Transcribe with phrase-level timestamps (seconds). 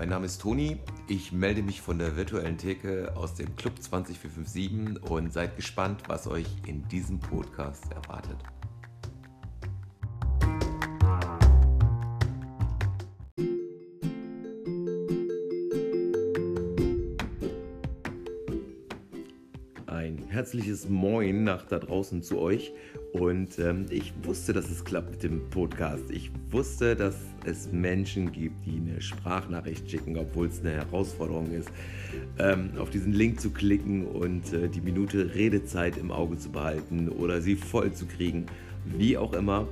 [0.00, 0.78] Mein Name ist Toni.
[1.08, 6.26] Ich melde mich von der virtuellen Theke aus dem Club 20457 und seid gespannt, was
[6.26, 8.38] euch in diesem Podcast erwartet.
[20.50, 22.72] Herzliches Moin nach da draußen zu euch.
[23.12, 26.10] Und ähm, ich wusste, dass es klappt mit dem Podcast.
[26.10, 31.70] Ich wusste, dass es Menschen gibt, die eine Sprachnachricht schicken, obwohl es eine Herausforderung ist,
[32.40, 37.08] ähm, auf diesen Link zu klicken und äh, die Minute Redezeit im Auge zu behalten
[37.10, 38.46] oder sie voll zu kriegen,
[38.98, 39.68] wie auch immer.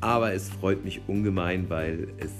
[0.00, 2.30] Aber es freut mich ungemein, weil es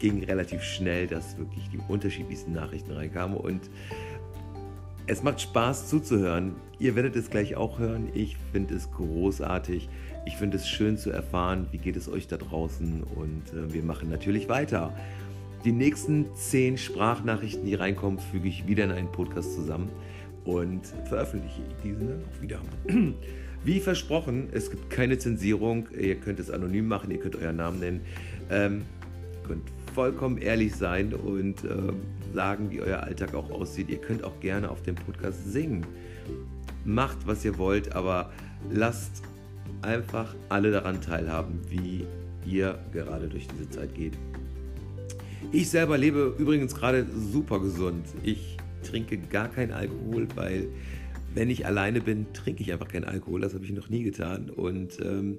[0.00, 3.70] ging relativ schnell, dass wirklich die unterschiedlichsten Nachrichten reinkamen und
[5.10, 6.54] es macht Spaß zuzuhören.
[6.78, 8.10] Ihr werdet es gleich auch hören.
[8.14, 9.88] Ich finde es großartig.
[10.24, 13.02] Ich finde es schön zu erfahren, wie geht es euch da draußen.
[13.02, 14.94] Und äh, wir machen natürlich weiter.
[15.64, 19.88] Die nächsten zehn Sprachnachrichten, die reinkommen, füge ich wieder in einen Podcast zusammen
[20.44, 22.60] und veröffentliche diese dann auch wieder.
[23.64, 25.88] Wie versprochen, es gibt keine Zensierung.
[25.98, 28.00] Ihr könnt es anonym machen, ihr könnt euren Namen nennen.
[28.48, 28.82] Ähm,
[29.44, 31.92] könnt vollkommen ehrlich sein und äh,
[32.32, 33.88] sagen, wie euer Alltag auch aussieht.
[33.88, 35.86] Ihr könnt auch gerne auf dem Podcast singen.
[36.84, 38.32] Macht, was ihr wollt, aber
[38.70, 39.22] lasst
[39.82, 42.06] einfach alle daran teilhaben, wie
[42.46, 44.14] ihr gerade durch diese Zeit geht.
[45.52, 48.06] Ich selber lebe übrigens gerade super gesund.
[48.22, 50.68] Ich trinke gar keinen Alkohol, weil
[51.34, 53.40] wenn ich alleine bin, trinke ich einfach keinen Alkohol.
[53.40, 54.50] Das habe ich noch nie getan.
[54.50, 55.38] Und ähm,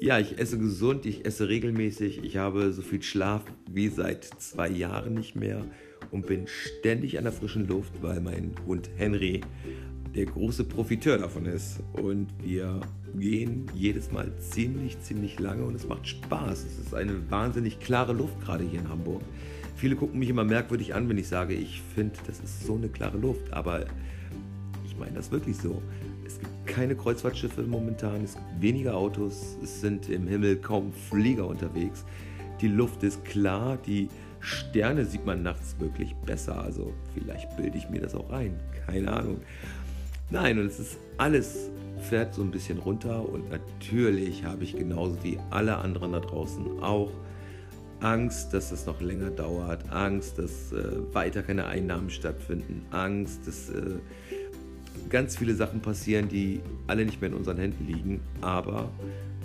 [0.00, 2.24] ja, ich esse gesund, ich esse regelmäßig.
[2.24, 5.64] Ich habe so viel Schlaf wie seit zwei Jahren nicht mehr
[6.10, 9.40] und bin ständig an der frischen Luft, weil mein Hund Henry
[10.14, 11.80] der große Profiteur davon ist.
[11.94, 12.80] Und wir
[13.18, 16.64] gehen jedes Mal ziemlich, ziemlich lange und es macht Spaß.
[16.64, 19.22] Es ist eine wahnsinnig klare Luft gerade hier in Hamburg.
[19.76, 22.88] Viele gucken mich immer merkwürdig an, wenn ich sage, ich finde, das ist so eine
[22.88, 23.52] klare Luft.
[23.52, 23.86] Aber
[24.84, 25.82] ich meine das wirklich so.
[26.26, 31.46] Es gibt keine Kreuzfahrtschiffe momentan, es gibt weniger Autos, es sind im Himmel kaum Flieger
[31.46, 32.04] unterwegs.
[32.60, 34.08] Die Luft ist klar, die
[34.42, 36.62] Sterne sieht man nachts wirklich besser.
[36.62, 38.58] Also vielleicht bilde ich mir das auch ein.
[38.86, 39.40] Keine Ahnung.
[40.30, 41.70] Nein, und es ist alles
[42.02, 46.82] fährt so ein bisschen runter und natürlich habe ich genauso wie alle anderen da draußen
[46.82, 47.10] auch
[48.00, 53.70] Angst, dass es noch länger dauert, Angst, dass äh, weiter keine Einnahmen stattfinden, Angst, dass
[53.70, 53.98] äh,
[55.08, 58.20] ganz viele Sachen passieren, die alle nicht mehr in unseren Händen liegen.
[58.40, 58.90] Aber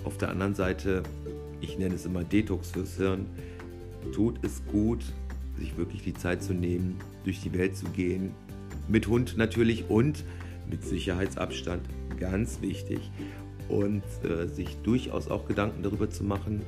[0.04, 1.04] auf der anderen Seite,
[1.60, 3.26] ich nenne es immer Detox fürs Hirn,
[4.12, 5.04] tut es gut,
[5.58, 8.32] sich wirklich die Zeit zu nehmen, durch die Welt zu gehen.
[8.88, 10.24] Mit Hund natürlich und
[10.70, 11.82] mit Sicherheitsabstand,
[12.18, 13.10] ganz wichtig.
[13.68, 16.62] Und äh, sich durchaus auch Gedanken darüber zu machen,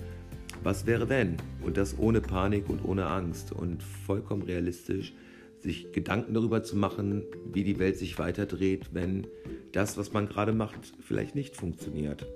[0.62, 1.36] was wäre wenn?
[1.62, 5.14] Und das ohne Panik und ohne Angst und vollkommen realistisch,
[5.60, 9.26] sich Gedanken darüber zu machen, wie die Welt sich weiterdreht, wenn
[9.72, 12.26] das, was man gerade macht, vielleicht nicht funktioniert.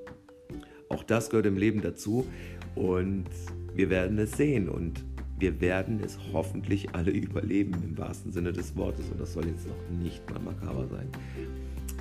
[0.89, 2.27] Auch das gehört im Leben dazu
[2.75, 3.27] und
[3.75, 5.05] wir werden es sehen und
[5.39, 9.67] wir werden es hoffentlich alle überleben im wahrsten Sinne des Wortes und das soll jetzt
[9.67, 11.09] noch nicht mal makaber sein.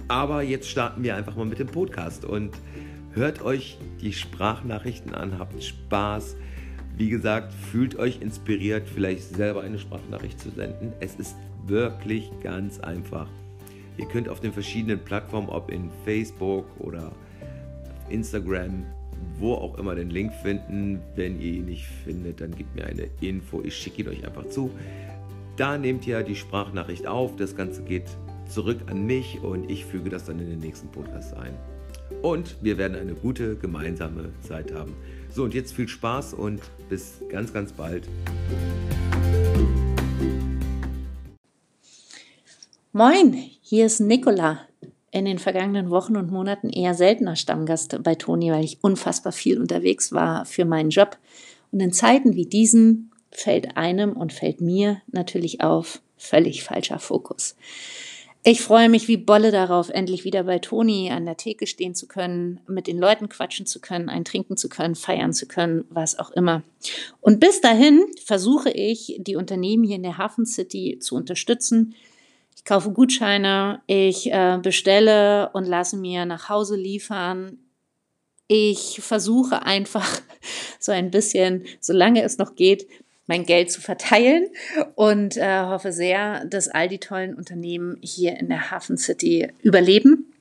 [0.07, 2.51] Aber jetzt starten wir einfach mal mit dem Podcast und
[3.13, 6.35] hört euch die Sprachnachrichten an, habt Spaß.
[6.95, 10.94] Wie gesagt, fühlt euch inspiriert, vielleicht selber eine Sprachnachricht zu senden.
[11.00, 11.35] Es ist
[11.66, 13.28] wirklich ganz einfach.
[13.97, 17.12] Ihr könnt auf den verschiedenen Plattformen, ob in Facebook oder
[18.09, 18.85] Instagram,
[19.39, 21.00] wo auch immer den Link finden.
[21.16, 23.61] Wenn ihr ihn nicht findet, dann gebt mir eine Info.
[23.63, 24.72] Ich schicke ihn euch einfach zu.
[25.57, 27.35] Da nehmt ihr die Sprachnachricht auf.
[27.35, 28.06] Das Ganze geht
[28.50, 31.53] zurück an mich und ich füge das dann in den nächsten Podcast ein.
[32.22, 34.94] Und wir werden eine gute gemeinsame Zeit haben.
[35.29, 38.07] So, und jetzt viel Spaß und bis ganz, ganz bald.
[42.91, 44.67] Moin, hier ist Nicola
[45.13, 49.60] in den vergangenen Wochen und Monaten eher seltener Stammgast bei Toni, weil ich unfassbar viel
[49.60, 51.19] unterwegs war für meinen Job.
[51.71, 57.56] Und in Zeiten wie diesen fällt einem und fällt mir natürlich auf, völlig falscher Fokus.
[58.44, 62.07] Ich freue mich wie Bolle darauf, endlich wieder bei Toni an der Theke stehen zu
[62.07, 66.18] können, mit den Leuten quatschen zu können, ein trinken zu können, feiern zu können, was
[66.18, 66.63] auch immer.
[67.21, 71.94] Und bis dahin versuche ich, die Unternehmen hier in der Hafen City zu unterstützen,
[72.55, 77.57] ich kaufe Gutscheine, ich äh, bestelle und lasse mir nach Hause liefern.
[78.47, 80.21] Ich versuche einfach
[80.79, 82.88] so ein bisschen, solange es noch geht,
[83.27, 84.47] mein Geld zu verteilen
[84.95, 90.33] und äh, hoffe sehr, dass all die tollen Unternehmen hier in der Hafen City überleben.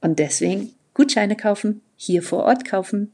[0.00, 3.12] Und deswegen Gutscheine kaufen, hier vor Ort kaufen.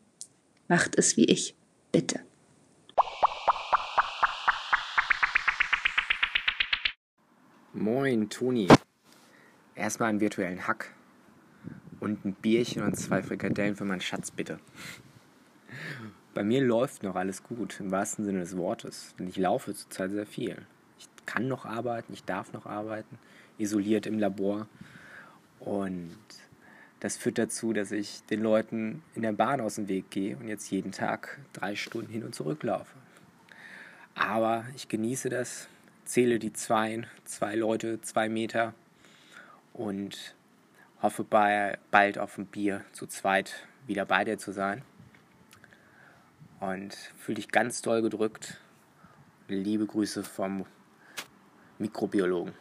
[0.69, 1.54] Macht es wie ich,
[1.90, 2.20] bitte.
[7.74, 8.69] Moin, Toni.
[9.74, 10.92] Erstmal einen virtuellen Hack
[12.00, 14.60] und ein Bierchen und zwei Frikadellen für meinen Schatz, bitte.
[16.34, 19.14] Bei mir läuft noch alles gut, im wahrsten Sinne des Wortes.
[19.19, 20.58] Denn ich laufe zurzeit sehr viel.
[20.98, 23.19] Ich kann noch arbeiten, ich darf noch arbeiten,
[23.56, 24.66] isoliert im Labor.
[25.58, 26.19] Und
[27.00, 30.46] das führt dazu, dass ich den Leuten in der Bahn aus dem Weg gehe und
[30.46, 32.92] jetzt jeden Tag drei Stunden hin und zurück laufe.
[34.14, 35.69] Aber ich genieße das,
[36.04, 38.75] zähle die Zweien, zwei Leute, zwei Meter
[39.72, 40.34] und
[41.00, 44.82] hoffe bald auf ein Bier zu zweit wieder bei dir zu sein.
[46.60, 48.60] Und fühle dich ganz doll gedrückt.
[49.49, 50.64] Liebe Grüße vom
[51.78, 52.55] Mikrobiologen.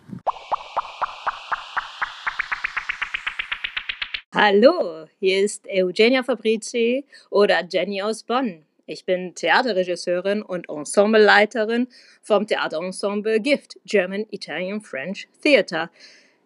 [4.34, 8.66] Hallo, hier ist Eugenia Fabrizi oder Jenny aus Bonn.
[8.86, 11.88] Ich bin Theaterregisseurin und Ensembleleiterin
[12.22, 15.90] vom Theaterensemble GIFT, German Italian French Theater.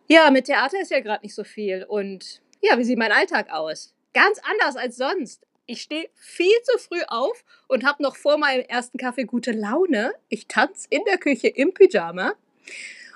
[0.08, 1.84] Ja, mit Theater ist ja gerade nicht so viel.
[1.84, 3.94] Und ja, wie sieht mein Alltag aus?
[4.14, 5.46] Ganz anders als sonst.
[5.66, 10.14] Ich stehe viel zu früh auf und habe noch vor meinem ersten Kaffee gute Laune.
[10.30, 12.34] Ich tanze in der Küche im Pyjama.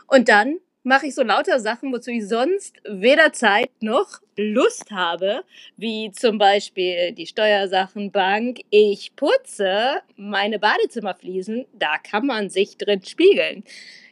[0.08, 5.44] Und dann mache ich so lauter Sachen, wozu ich sonst weder Zeit noch Lust habe,
[5.78, 8.62] wie zum Beispiel die Steuersachenbank.
[8.70, 13.64] Ich putze meine Badezimmerfliesen, da kann man sich drin spiegeln.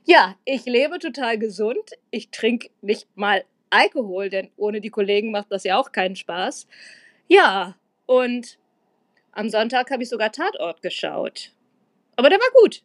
[0.05, 1.91] Ja, ich lebe total gesund.
[2.11, 6.67] Ich trinke nicht mal Alkohol, denn ohne die Kollegen macht das ja auch keinen Spaß.
[7.27, 7.75] Ja,
[8.05, 8.57] und
[9.33, 11.51] am Sonntag habe ich sogar Tatort geschaut.
[12.15, 12.81] Aber der war gut.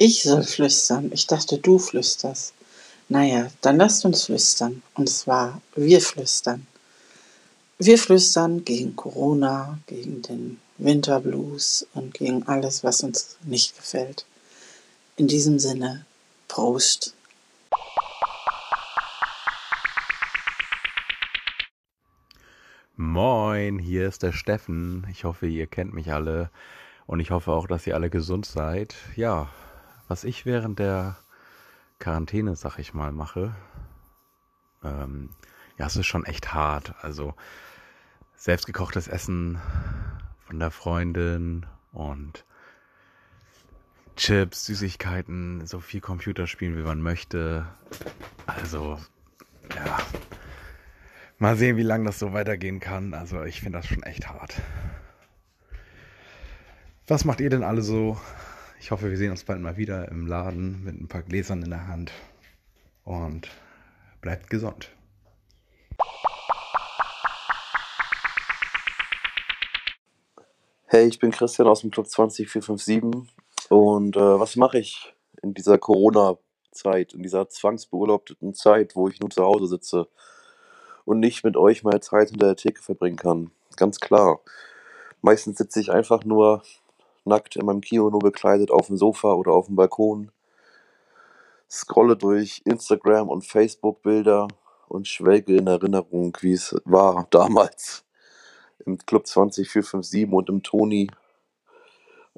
[0.00, 1.10] Ich soll flüstern.
[1.12, 2.54] Ich dachte, du flüsterst.
[3.08, 4.80] Naja, dann lasst uns flüstern.
[4.94, 6.68] Und zwar, wir flüstern.
[7.78, 14.24] Wir flüstern gegen Corona, gegen den Winterblues und gegen alles, was uns nicht gefällt.
[15.16, 16.06] In diesem Sinne,
[16.46, 17.14] Prost.
[22.94, 25.08] Moin, hier ist der Steffen.
[25.10, 26.50] Ich hoffe, ihr kennt mich alle
[27.08, 28.94] und ich hoffe auch, dass ihr alle gesund seid.
[29.16, 29.48] Ja,
[30.08, 31.16] was ich während der
[31.98, 33.54] Quarantäne, sag ich mal, mache,
[34.82, 35.30] ähm,
[35.78, 36.94] ja, es ist schon echt hart.
[37.02, 37.34] Also
[38.34, 39.60] selbstgekochtes Essen
[40.46, 42.44] von der Freundin und
[44.16, 47.66] Chips, Süßigkeiten, so viel Computerspielen, wie man möchte.
[48.46, 48.98] Also,
[49.76, 49.98] ja.
[51.38, 53.14] Mal sehen, wie lange das so weitergehen kann.
[53.14, 54.60] Also, ich finde das schon echt hart.
[57.06, 58.18] Was macht ihr denn alle so?
[58.80, 61.70] Ich hoffe, wir sehen uns bald mal wieder im Laden mit ein paar Gläsern in
[61.70, 62.12] der Hand.
[63.04, 63.48] Und
[64.20, 64.90] bleibt gesund.
[70.86, 73.28] Hey, ich bin Christian aus dem Club 20457
[73.68, 79.30] und äh, was mache ich in dieser Corona-Zeit, in dieser zwangsbeurlaubten Zeit, wo ich nur
[79.30, 80.08] zu Hause sitze
[81.04, 83.50] und nicht mit euch mal Zeit hinter der Theke verbringen kann?
[83.76, 84.40] Ganz klar.
[85.20, 86.62] Meistens sitze ich einfach nur
[87.28, 90.32] nackt in meinem Kimono bekleidet auf dem Sofa oder auf dem Balkon,
[91.70, 94.48] scrolle durch Instagram und Facebook Bilder
[94.88, 98.04] und schwelge in Erinnerung, wie es war damals
[98.84, 101.10] im Club 20457 und im Toni.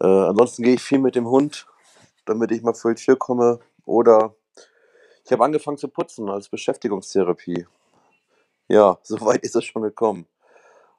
[0.00, 1.66] Äh, ansonsten gehe ich viel mit dem Hund,
[2.26, 3.60] damit ich mal für die Tür komme.
[3.84, 4.34] Oder
[5.24, 7.66] ich habe angefangen zu putzen als Beschäftigungstherapie.
[8.68, 10.26] Ja, so weit ist es schon gekommen.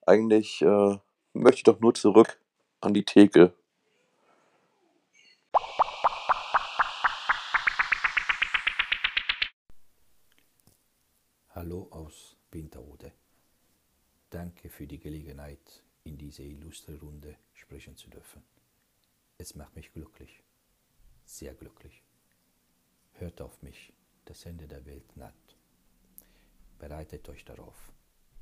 [0.06, 0.98] Eigentlich äh,
[1.34, 2.40] möchte ich doch nur zurück
[2.80, 3.54] an die Theke.
[11.64, 13.12] Hallo aus Winterode.
[14.32, 18.42] Danke für die Gelegenheit, in diese illustre Runde sprechen zu dürfen.
[19.38, 20.42] Es macht mich glücklich,
[21.24, 22.02] sehr glücklich.
[23.12, 23.94] Hört auf mich,
[24.26, 25.56] das Ende der Welt naht.
[26.80, 27.94] Bereitet euch darauf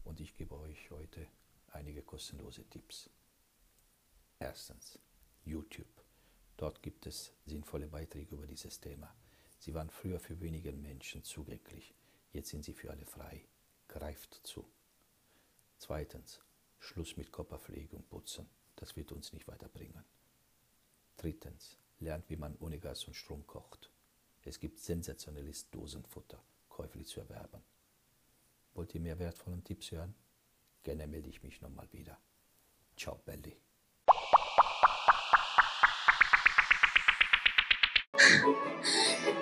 [0.06, 1.28] und ich gebe euch heute
[1.74, 3.10] einige kostenlose Tipps.
[4.40, 4.98] Erstens,
[5.44, 6.06] YouTube.
[6.56, 9.14] Dort gibt es sinnvolle Beiträge über dieses Thema.
[9.58, 11.94] Sie waren früher für wenige Menschen zugänglich,
[12.32, 13.46] jetzt sind sie für alle frei.
[13.88, 14.70] Greift zu.
[15.78, 16.42] Zweitens,
[16.80, 18.50] Schluss mit Körperpflege und Putzen.
[18.76, 20.04] Das wird uns nicht weiterbringen.
[21.18, 23.92] Drittens, lernt, wie man ohne Gas und Strom kocht.
[24.44, 27.62] Es gibt sensationelles Dosenfutter, käuflich zu erwerben.
[28.74, 30.16] Wollt ihr mehr wertvollen Tipps hören?
[30.84, 32.18] Gerne melde ich mich nochmal wieder.
[32.96, 33.60] Ciao, Belly.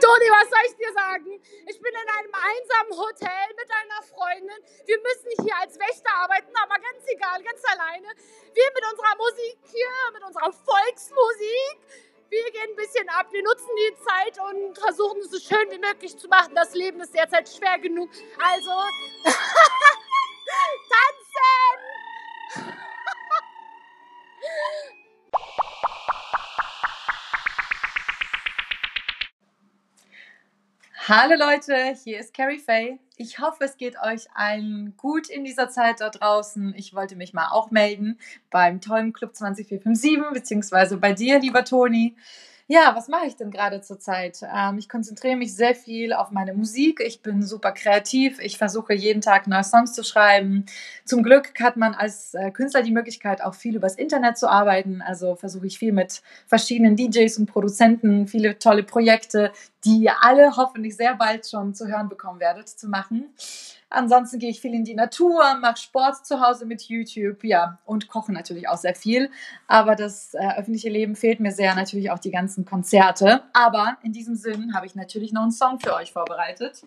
[0.08, 1.32] Toni, was soll ich dir sagen?
[1.68, 4.56] Ich bin in einem einsamen Hotel mit einer Freundin.
[4.86, 8.08] Wir müssen hier als Wächter arbeiten, aber ganz egal, ganz alleine.
[8.54, 11.76] Wir mit unserer Musik hier, mit unserer Volksmusik.
[12.30, 13.28] Wir gehen ein bisschen ab.
[13.32, 16.56] Wir nutzen die Zeit und versuchen es so schön wie möglich zu machen.
[16.56, 18.10] Das Leben ist derzeit schwer genug.
[18.40, 18.72] Also,
[31.10, 33.00] Hallo Leute, hier ist Carrie Faye.
[33.16, 36.74] Ich hoffe, es geht euch allen gut in dieser Zeit da draußen.
[36.76, 42.18] Ich wollte mich mal auch melden beim tollen Club 20457, beziehungsweise bei dir, lieber Toni.
[42.70, 44.42] Ja, was mache ich denn gerade zurzeit?
[44.54, 47.00] Ähm, ich konzentriere mich sehr viel auf meine Musik.
[47.00, 48.40] Ich bin super kreativ.
[48.42, 50.66] Ich versuche jeden Tag neue Songs zu schreiben.
[51.06, 55.02] Zum Glück hat man als äh, Künstler die Möglichkeit, auch viel übers Internet zu arbeiten.
[55.02, 59.54] Also versuche ich viel mit verschiedenen DJs und Produzenten, viele tolle Projekte,
[59.86, 63.30] die ihr alle hoffentlich sehr bald schon zu hören bekommen werdet, zu machen.
[63.90, 68.08] Ansonsten gehe ich viel in die Natur, mache Sport zu Hause mit YouTube, ja, und
[68.08, 69.30] koche natürlich auch sehr viel.
[69.68, 73.44] Aber das äh, öffentliche Leben fehlt mir sehr, natürlich auch die ganzen Konzerte.
[73.54, 76.84] Aber in diesem Sinn habe ich natürlich noch einen Song für euch vorbereitet.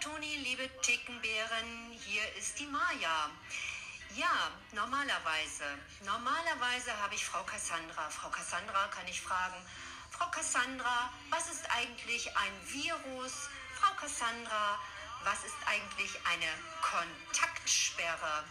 [0.00, 3.30] Toni, liebe Tickenbären, hier ist die Maja.
[4.16, 5.64] Ja, normalerweise.
[6.06, 8.08] Normalerweise habe ich Frau Cassandra.
[8.08, 9.56] Frau Cassandra kann ich fragen,
[10.10, 13.50] Frau Cassandra, was ist eigentlich ein Virus?
[13.78, 14.78] Frau Cassandra,
[15.24, 16.48] was ist eigentlich eine
[16.80, 18.44] Kontaktsperre?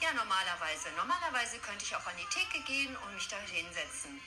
[0.00, 0.90] Ja, normalerweise.
[0.96, 4.18] Normalerweise könnte ich auch an die Theke gehen und mich da hinsetzen.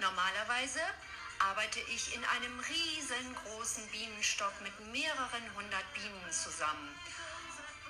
[0.00, 0.80] Normalerweise
[1.40, 6.94] arbeite ich in einem riesengroßen Bienenstock mit mehreren hundert Bienen zusammen.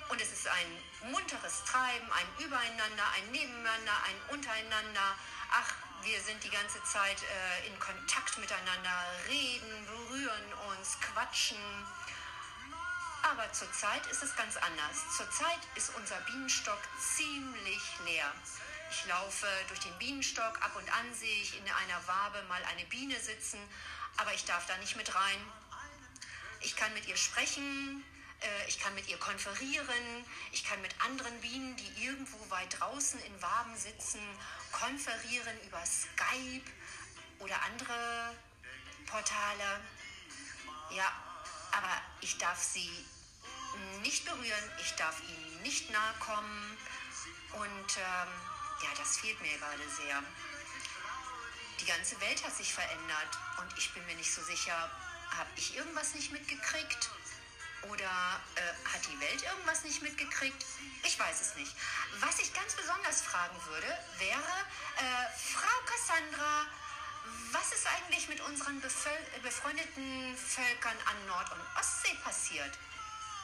[0.09, 5.15] Und es ist ein munteres Treiben, ein Übereinander, ein Nebeneinander, ein Untereinander.
[5.51, 11.57] Ach, wir sind die ganze Zeit äh, in Kontakt miteinander, reden, berühren uns, quatschen.
[13.23, 15.15] Aber zurzeit ist es ganz anders.
[15.15, 18.33] Zurzeit ist unser Bienenstock ziemlich leer.
[18.91, 22.85] Ich laufe durch den Bienenstock, ab und an sehe ich in einer Wabe mal eine
[22.87, 23.57] Biene sitzen,
[24.17, 25.39] aber ich darf da nicht mit rein.
[26.59, 28.03] Ich kann mit ihr sprechen,
[28.41, 33.17] äh, ich kann mit ihr konferieren, ich kann mit anderen Bienen, die irgendwo weit draußen
[33.21, 34.19] in Waben sitzen,
[34.73, 36.69] konferieren über Skype
[37.39, 38.35] oder andere
[39.05, 39.79] Portale.
[40.89, 41.09] Ja,
[41.71, 42.91] aber ich darf sie
[44.01, 46.77] nicht berühren, ich darf ihnen nicht nahe kommen
[47.53, 50.23] und ähm, ja, das fehlt mir gerade sehr.
[51.79, 54.89] Die ganze Welt hat sich verändert und ich bin mir nicht so sicher,
[55.37, 57.09] habe ich irgendwas nicht mitgekriegt?
[57.89, 58.61] Oder äh,
[58.93, 60.65] hat die Welt irgendwas nicht mitgekriegt?
[61.03, 61.75] Ich weiß es nicht.
[62.19, 63.87] Was ich ganz besonders fragen würde,
[64.19, 64.55] wäre,
[64.97, 66.67] äh, Frau Cassandra,
[67.51, 72.77] was ist eigentlich mit unseren bevöl befreundeten Völkern an Nord- und Ostsee passiert?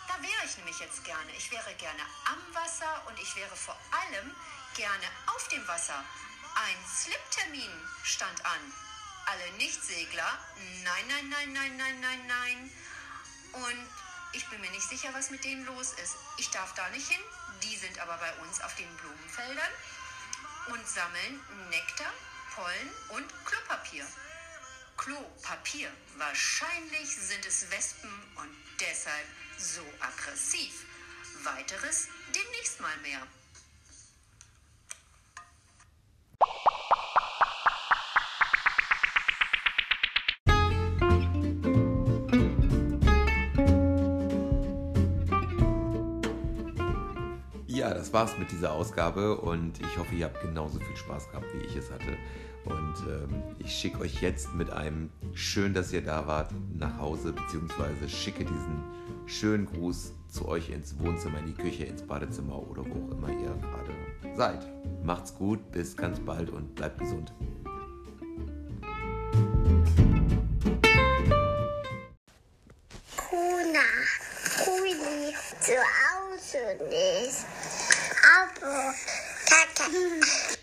[0.08, 1.32] Da wäre ich nämlich jetzt gerne.
[1.36, 4.36] Ich wäre gerne am Wasser und ich wäre vor allem
[4.77, 6.05] gerne auf dem Wasser.
[6.55, 7.72] Ein Sliptermin
[8.03, 8.74] stand an.
[9.25, 10.39] Alle Nichtsegler,
[10.84, 12.72] nein, nein, nein, nein, nein, nein, nein.
[13.53, 13.89] Und
[14.34, 16.15] ich bin mir nicht sicher, was mit denen los ist.
[16.38, 17.22] Ich darf da nicht hin.
[17.63, 19.72] Die sind aber bei uns auf den Blumenfeldern
[20.67, 22.13] und sammeln Nektar,
[22.55, 24.05] Pollen und Klopapier.
[24.96, 25.91] Klopapier.
[26.17, 30.86] Wahrscheinlich sind es Wespen und deshalb so aggressiv.
[31.43, 33.27] Weiteres demnächst mal mehr.
[47.97, 51.65] Das war's mit dieser Ausgabe und ich hoffe, ihr habt genauso viel Spaß gehabt, wie
[51.65, 52.15] ich es hatte.
[52.65, 57.33] Und ähm, ich schicke euch jetzt mit einem schön, dass ihr da wart, nach Hause,
[57.33, 58.83] beziehungsweise schicke diesen
[59.25, 63.29] schönen Gruß zu euch ins Wohnzimmer, in die Küche, ins Badezimmer oder wo auch immer
[63.29, 64.67] ihr gerade seid.
[65.03, 67.33] Macht's gut, bis ganz bald und bleibt gesund.
[73.15, 73.87] Kuna,
[74.63, 75.73] Kuli, zu
[76.47, 77.45] Hause nicht.
[78.23, 78.93] Aber
[79.45, 79.89] Kaka.
[79.89, 80.56] Kuna,